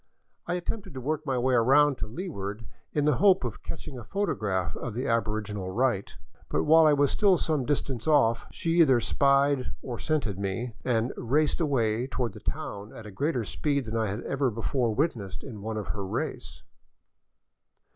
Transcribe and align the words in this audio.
I 0.47 0.55
attempted 0.55 0.95
to 0.95 0.99
work 0.99 1.27
my 1.27 1.37
way 1.37 1.53
around 1.53 1.99
to 1.99 2.07
leeward 2.07 2.65
in 2.91 3.05
the 3.05 3.17
hope 3.17 3.43
of 3.43 3.61
catching 3.61 3.99
a 3.99 4.03
photograph 4.03 4.75
of 4.75 4.95
the 4.95 5.07
aboriginal 5.07 5.69
rite. 5.69 6.15
But 6.49 6.63
while 6.63 6.87
I 6.87 6.93
was 6.93 7.11
still 7.11 7.37
some 7.37 7.65
distance 7.67 8.07
off, 8.07 8.47
she 8.49 8.79
either 8.81 8.99
spied 8.99 9.73
or 9.83 9.99
scented 9.99 10.39
me, 10.39 10.73
and 10.83 11.13
raced 11.17 11.61
away 11.61 12.07
toward 12.07 12.33
the 12.33 12.39
town 12.39 12.91
at 12.95 13.05
a 13.05 13.11
greater 13.11 13.43
speed 13.45 13.85
than 13.85 13.95
I 13.95 14.07
had 14.07 14.21
ever 14.23 14.49
before 14.49 14.91
wit 14.95 15.13
nessed 15.13 15.43
in 15.43 15.61
one 15.61 15.77
of 15.77 15.89
her 15.89 16.03
race. 16.03 16.63